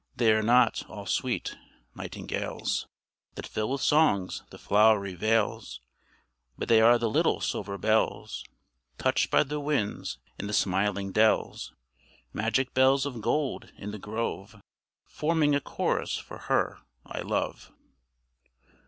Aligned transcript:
They 0.15 0.33
are 0.33 0.41
not 0.41 0.83
all 0.89 1.05
sweet 1.05 1.55
nightingales, 1.93 2.87
That 3.35 3.45
fill 3.45 3.69
with 3.69 3.81
songs 3.81 4.41
the 4.49 4.57
flowery 4.57 5.13
vales, 5.13 5.79
But 6.57 6.69
they 6.69 6.81
are 6.81 6.97
the 6.97 7.07
little 7.07 7.39
silver 7.39 7.77
bells 7.77 8.43
Touched 8.97 9.29
by 9.29 9.43
the 9.43 9.59
winds 9.59 10.17
in 10.39 10.47
the 10.47 10.53
smiling 10.53 11.11
dells; 11.11 11.75
Magic 12.33 12.73
bells 12.73 13.05
of 13.05 13.21
gold 13.21 13.71
in 13.77 13.91
the 13.91 13.99
grove, 13.99 14.59
Forming 15.05 15.53
a 15.53 15.61
chorus 15.61 16.17
for 16.17 16.39
her 16.49 16.79
I 17.05 17.19
love. 17.21 17.71